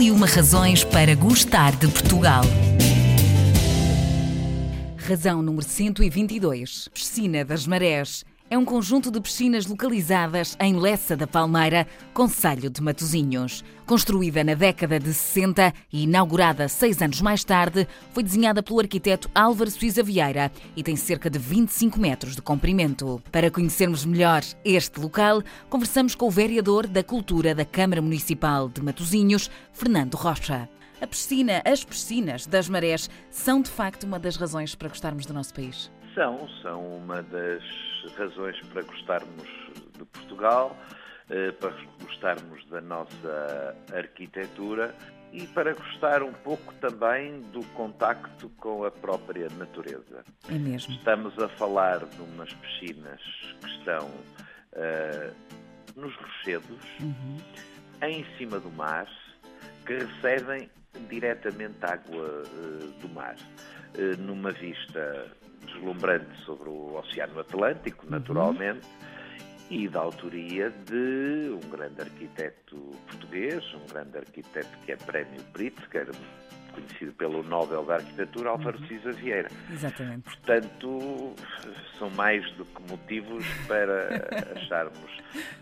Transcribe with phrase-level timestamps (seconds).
[0.00, 2.42] E uma razões para gostar de Portugal.
[4.96, 6.88] Razão número 122.
[6.94, 8.24] Piscina das Marés.
[8.52, 13.62] É um conjunto de piscinas localizadas em Lessa da Palmeira, Conselho de Matosinhos.
[13.86, 19.30] Construída na década de 60 e inaugurada seis anos mais tarde, foi desenhada pelo arquiteto
[19.32, 23.22] Álvaro Suíza Vieira e tem cerca de 25 metros de comprimento.
[23.30, 28.82] Para conhecermos melhor este local, conversamos com o vereador da Cultura da Câmara Municipal de
[28.82, 30.68] Matosinhos, Fernando Rocha.
[31.00, 35.32] A piscina, as piscinas das marés, são de facto uma das razões para gostarmos do
[35.32, 35.88] nosso país?
[36.14, 37.62] São, são uma das
[38.16, 39.48] razões para gostarmos
[39.96, 40.76] de Portugal,
[41.28, 44.94] eh, para gostarmos da nossa arquitetura
[45.32, 50.24] e para gostar um pouco também do contacto com a própria natureza.
[50.48, 50.92] É mesmo.
[50.94, 53.20] Estamos a falar de umas piscinas
[53.60, 55.34] que estão uh,
[55.94, 57.36] nos rochedos, uhum.
[58.02, 59.06] em cima do mar,
[59.86, 60.68] que recebem
[61.08, 63.36] diretamente água uh, do mar,
[64.18, 65.30] numa vista
[65.66, 68.10] deslumbrante sobre o Oceano Atlântico, uhum.
[68.12, 69.66] naturalmente, uhum.
[69.70, 76.08] e da autoria de um grande arquiteto português, um grande arquiteto que é Prémio Pritzker,
[76.72, 78.86] conhecido pelo Nobel da Arquitetura, Álvaro uhum.
[78.86, 79.48] Cisa Vieira.
[79.72, 80.22] Exatamente.
[80.22, 81.34] Portanto,
[81.98, 84.08] são mais do que motivos para
[84.56, 85.10] acharmos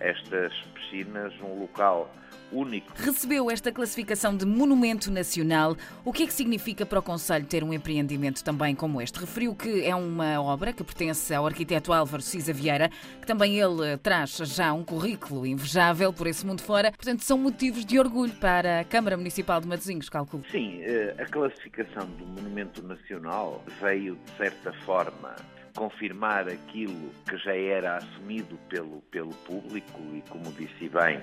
[0.01, 2.11] estas piscinas um local
[2.53, 2.93] único.
[2.95, 5.77] Recebeu esta classificação de Monumento Nacional.
[6.05, 9.19] O que é que significa para o Conselho ter um empreendimento também como este?
[9.19, 13.97] Referiu que é uma obra que pertence ao arquiteto Álvaro Cisa Vieira, que também ele
[13.99, 16.93] traz já um currículo invejável por esse mundo fora.
[16.93, 20.45] Portanto, são motivos de orgulho para a Câmara Municipal de Matosinhos, calculo.
[20.51, 25.35] Sim, eh, a classificação do Monumento Nacional veio, de certa forma,
[25.79, 31.23] confirmar aquilo que já era assumido pelo, pelo público e, como disse bem,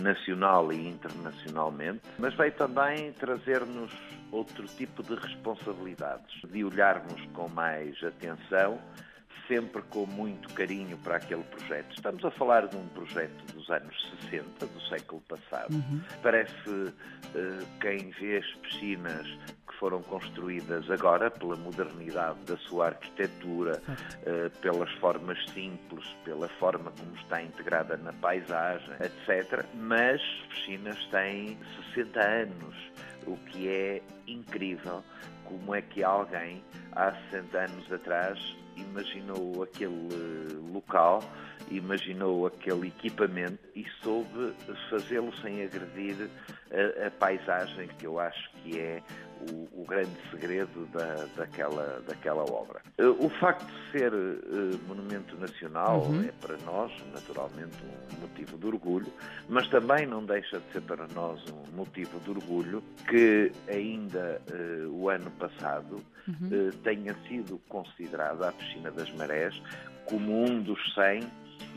[0.00, 3.92] nacional e internacionalmente, mas veio também trazer-nos
[4.32, 8.80] outro tipo de responsabilidades, de olharmos com mais atenção
[9.46, 11.92] sempre com muito carinho para aquele projeto.
[11.96, 13.94] Estamos a falar de um projeto dos anos
[14.30, 15.74] 60, do século passado.
[15.74, 16.00] Uhum.
[16.22, 19.26] Parece uh, quem vê as piscinas
[19.80, 27.16] foram construídas agora pela modernidade da sua arquitetura, uh, pelas formas simples, pela forma como
[27.16, 29.64] está integrada na paisagem, etc.
[29.74, 30.20] Mas
[30.50, 31.58] piscinas têm
[31.94, 32.76] 60 anos,
[33.26, 35.02] o que é incrível.
[35.44, 36.62] Como é que alguém,
[36.92, 38.38] há 60 anos atrás,
[38.76, 40.08] imaginou aquele
[40.72, 41.20] local,
[41.70, 44.54] imaginou aquele equipamento e soube
[44.90, 46.30] fazê-lo sem agredir
[46.70, 49.02] a, a, paisagem, que eu acho que é
[49.52, 52.80] o, o grande segredo da, daquela, daquela obra.
[52.98, 56.24] Eh, o facto de ser uh, monumento nacional uhum.
[56.24, 57.76] é para nós, naturalmente,
[58.16, 59.12] um motivo de orgulho,
[59.48, 64.88] mas também não deixa de ser para nós um motivo de orgulho que ainda uh,
[64.90, 65.96] o ano passado
[66.28, 66.68] uhum.
[66.68, 69.60] uh, tenha sido considerada a Piscina das Marés
[70.06, 71.22] como um dos 100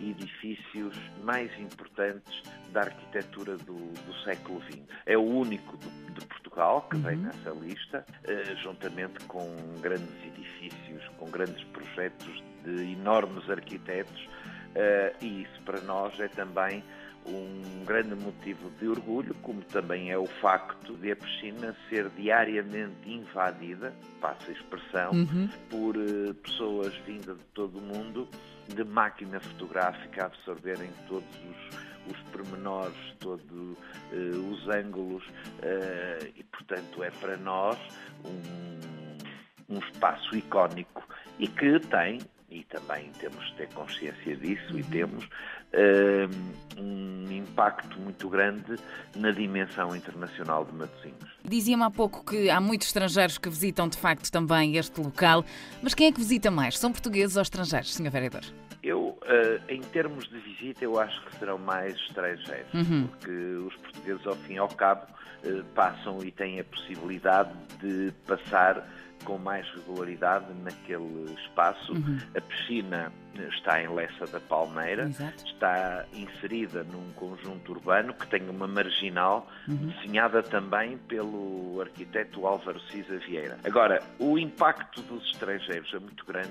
[0.02, 2.42] edifícios mais importantes
[2.72, 4.82] da arquitetura do, do século XX.
[5.06, 7.02] É o único de, de Portugal que uhum.
[7.02, 9.46] vem nessa lista, uh, juntamente com
[9.82, 16.84] grandes edifícios, com grandes projetos de enormes arquitetos, uh, e isso para nós é também
[17.26, 23.10] um grande motivo de orgulho, como também é o facto de a piscina ser diariamente
[23.10, 25.50] invadida, passa a expressão, uhum.
[25.70, 28.28] por uh, pessoas vindas de todo o mundo,
[28.68, 36.44] de máquina fotográfica a absorverem todos os, os pormenores, todos uh, os ângulos, uh, e
[36.44, 37.78] portanto é para nós
[38.26, 41.08] um, um espaço icónico
[41.40, 42.20] e que tem
[42.54, 44.80] e também temos de ter consciência disso, uhum.
[44.80, 48.76] e temos uh, um impacto muito grande
[49.16, 51.38] na dimensão internacional de Matosinhos.
[51.44, 55.44] Dizia-me há pouco que há muitos estrangeiros que visitam de facto também este local,
[55.82, 56.78] mas quem é que visita mais?
[56.78, 58.12] São portugueses ou estrangeiros, Sr.
[58.12, 58.44] Vereador?
[58.84, 59.20] Eu, uh,
[59.68, 63.08] em termos de visita, eu acho que serão mais estrangeiros, uhum.
[63.08, 65.08] porque os portugueses, ao fim e ao cabo,
[65.46, 67.52] uh, passam e têm a possibilidade
[67.82, 68.88] de passar
[69.24, 71.94] com mais regularidade naquele espaço.
[71.94, 72.18] Uhum.
[72.36, 73.12] A piscina
[73.58, 75.46] está em Lessa da Palmeira, Exato.
[75.46, 79.88] está inserida num conjunto urbano que tem uma marginal uhum.
[79.88, 83.58] desenhada também pelo arquiteto Álvaro Cisa Vieira.
[83.64, 86.50] Agora, o impacto dos estrangeiros é muito grande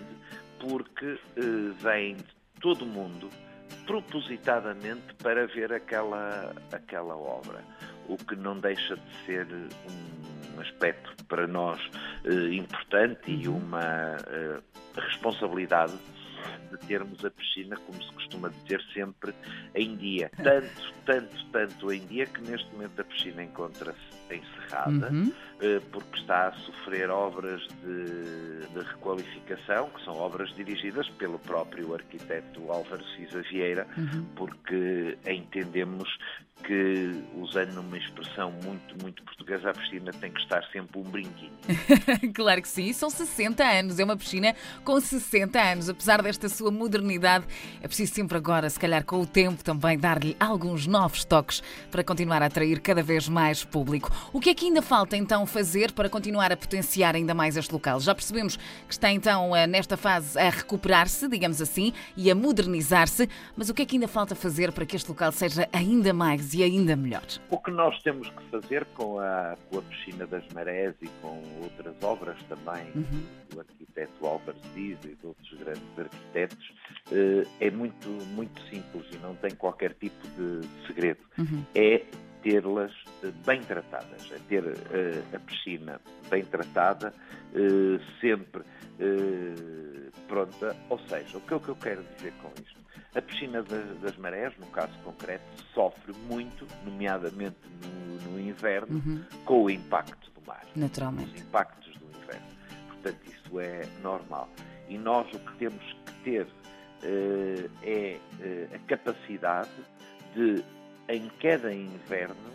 [0.58, 2.24] porque eh, vêm de
[2.60, 3.28] todo o mundo
[3.86, 7.60] propositadamente para ver aquela, aquela obra,
[8.08, 11.98] o que não deixa de ser um aspecto para nós eh,
[12.52, 13.56] importante e uhum.
[13.56, 14.60] uma eh,
[14.96, 15.94] responsabilidade
[16.70, 19.34] de termos a piscina, como se costuma dizer, sempre
[19.74, 20.30] em dia.
[20.42, 25.32] Tanto, tanto, tanto em dia que neste momento a piscina encontra-se encerrada, uhum.
[25.60, 31.94] Eh, porque está a sofrer obras de, de, requalificação, que são obras dirigidas pelo próprio
[31.94, 34.24] arquiteto Álvaro Cisa Vieira, uhum.
[34.34, 36.08] porque entendemos
[36.62, 41.52] que, usando uma expressão muito, muito portuguesa, a piscina tem que estar sempre um brinquinho.
[42.34, 45.88] claro que sim, são 60 anos, é uma piscina com 60 anos.
[45.88, 47.46] Apesar desta sua modernidade,
[47.80, 52.04] é preciso sempre agora, se calhar com o tempo, também dar-lhe alguns novos toques para
[52.04, 54.10] continuar a atrair cada vez mais público.
[54.32, 57.72] O que é que ainda falta então fazer para continuar a potenciar ainda mais este
[57.72, 58.00] local?
[58.00, 63.28] Já percebemos que está então eh, nesta fase a recuperar-se, digamos assim, e a modernizar-se,
[63.56, 66.54] mas o que é que ainda falta fazer para que este local seja ainda mais
[66.54, 67.22] e ainda melhor.
[67.50, 71.42] O que nós temos que fazer com a, com a Piscina das Marés e com
[71.62, 73.24] outras obras também uhum.
[73.50, 76.72] do arquiteto Álvaro Diz e de outros grandes arquitetos
[77.10, 81.20] eh, é muito, muito simples e não tem qualquer tipo de segredo.
[81.38, 81.64] Uhum.
[81.74, 82.02] É
[82.42, 82.92] tê-las
[83.22, 87.14] eh, bem tratadas, é ter uh, a piscina bem tratada,
[87.54, 88.62] uh, sempre
[90.28, 90.76] pronta.
[90.88, 92.80] Ou seja, o que é que eu quero dizer com isto?
[93.14, 95.44] A piscina das, das marés, no caso concreto,
[95.74, 99.24] sofre muito, nomeadamente no, no inverno, uhum.
[99.44, 100.64] com o impacto do mar.
[100.74, 101.34] Naturalmente.
[101.34, 102.46] Os impactos do inverno.
[102.88, 104.48] Portanto, isso é normal.
[104.88, 109.70] E nós o que temos que ter uh, é uh, a capacidade
[110.34, 110.64] de,
[111.08, 112.52] em cada inverno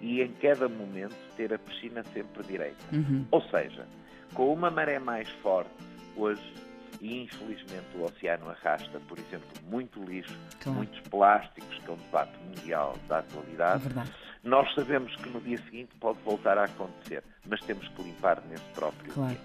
[0.00, 2.84] e em cada momento, ter a piscina sempre direita.
[2.92, 3.26] Uhum.
[3.30, 3.86] Ou seja,
[4.34, 5.70] com uma maré mais forte,
[6.16, 6.54] hoje
[7.00, 10.78] e infelizmente o oceano arrasta, por exemplo, muito lixo, claro.
[10.78, 13.84] muitos plásticos, que é um debate mundial da atualidade.
[13.86, 14.04] É
[14.42, 18.64] Nós sabemos que no dia seguinte pode voltar a acontecer, mas temos que limpar nesse
[18.74, 19.34] próprio claro.
[19.34, 19.40] dia.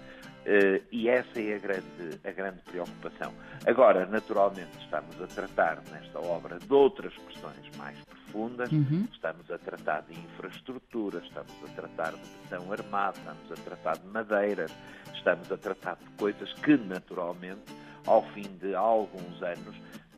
[0.46, 3.32] Uh, e essa é a grande, a grande preocupação.
[3.66, 9.08] Agora, naturalmente, estamos a tratar nesta obra de outras questões mais profundas, uhum.
[9.12, 14.06] estamos a tratar de infraestrutura, estamos a tratar de betão armado, estamos a tratar de
[14.06, 14.72] madeiras,
[15.14, 17.64] estamos a tratar de coisas que, naturalmente,
[18.06, 19.74] ao fim de alguns anos,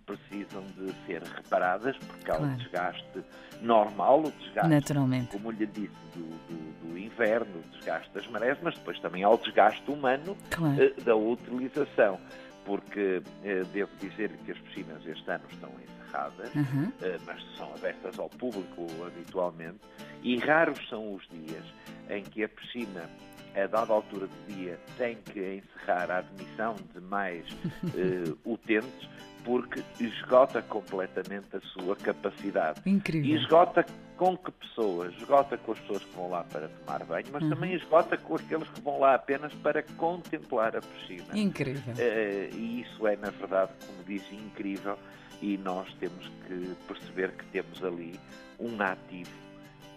[0.09, 2.45] precisam de ser reparadas, porque há claro.
[2.45, 3.25] um desgaste
[3.61, 5.33] normal, o desgaste, Naturalmente.
[5.33, 9.29] como lhe disse, do, do, do, inverno, o desgaste das marés, mas depois também há
[9.29, 10.75] o desgaste humano claro.
[10.75, 12.19] uh, da utilização,
[12.65, 16.85] porque uh, devo dizer que as piscinas este ano estão encerradas, uhum.
[16.85, 19.81] uh, mas são abertas ao público habitualmente,
[20.23, 21.65] e raros são os dias
[22.09, 23.09] em que a piscina
[23.55, 29.09] a dada altura do dia, tem que encerrar a admissão de mais uh, utentes,
[29.45, 32.81] porque esgota completamente a sua capacidade.
[32.87, 33.31] Incrível.
[33.31, 33.85] E esgota
[34.17, 35.15] com que pessoas?
[35.15, 37.51] Esgota com as pessoas que vão lá para tomar banho, mas uhum.
[37.51, 41.39] também esgota com aqueles que vão lá apenas para contemplar a piscina.
[41.39, 41.95] Incrível.
[41.95, 44.99] Uh, e isso é, na verdade, como disse, incrível.
[45.41, 48.19] E nós temos que perceber que temos ali
[48.59, 49.31] um ativo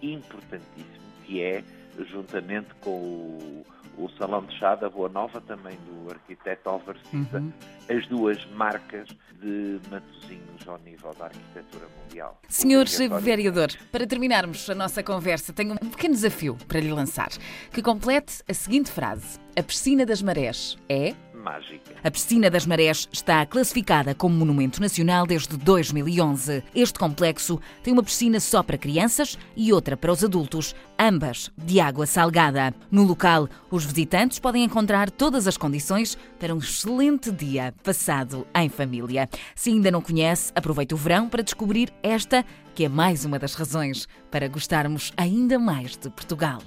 [0.02, 1.64] importantíssimo, que é
[2.06, 3.66] juntamente com o,
[3.98, 7.52] o Salão de Chá da Boa Nova, também do arquiteto Álvaro Cisa, uhum.
[7.90, 9.08] as duas marcas
[9.42, 12.40] de Matosinhos ao nível da arquitetura mundial.
[12.48, 12.86] Senhor
[13.20, 17.30] Vereador, para terminarmos a nossa conversa, tenho um pequeno desafio para lhe lançar,
[17.72, 19.40] que complete a seguinte frase.
[19.58, 21.96] A piscina das marés é mágica.
[22.04, 26.64] A Piscina das Marés está classificada como Monumento Nacional desde 2011.
[26.74, 31.80] Este complexo tem uma piscina só para crianças e outra para os adultos, ambas de
[31.80, 32.74] água salgada.
[32.90, 38.70] No local, os visitantes podem encontrar todas as condições para um excelente dia passado em
[38.70, 39.28] família.
[39.56, 43.56] Se ainda não conhece, aproveite o verão para descobrir esta, que é mais uma das
[43.56, 46.62] razões para gostarmos ainda mais de Portugal.